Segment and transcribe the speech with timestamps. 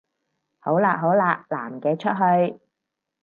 [0.57, 2.59] 好喇好喇，男嘅出去